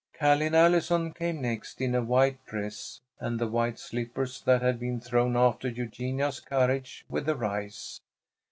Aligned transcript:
Ca'line 0.15 0.55
Allison 0.55 1.13
came 1.13 1.43
next, 1.43 1.79
in 1.79 1.93
a 1.93 2.01
white 2.01 2.43
dress 2.47 3.01
and 3.19 3.37
the 3.37 3.45
white 3.45 3.77
slippers 3.77 4.41
that 4.41 4.63
had 4.63 4.79
been 4.79 4.99
thrown 4.99 5.37
after 5.37 5.67
Eugenia's 5.69 6.39
carriage 6.39 7.05
with 7.07 7.27
the 7.27 7.35
rice. 7.35 7.99